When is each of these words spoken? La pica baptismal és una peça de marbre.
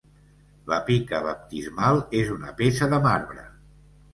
La 0.71 0.77
pica 0.87 1.19
baptismal 1.27 2.01
és 2.23 2.33
una 2.39 2.57
peça 2.63 2.89
de 2.95 3.01
marbre. 3.05 3.45